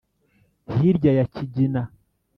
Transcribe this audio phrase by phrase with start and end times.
[0.75, 1.81] Hirya ya Kigina.